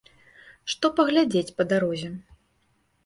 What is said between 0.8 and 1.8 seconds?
паглядзець па